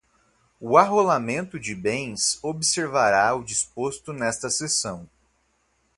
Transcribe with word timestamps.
O 0.59 0.77
arrolamento 0.79 1.59
de 1.59 1.75
bens 1.75 2.39
observará 2.43 3.35
o 3.35 3.43
disposto 3.43 4.11
nesta 4.11 4.49
Seção 4.49 5.07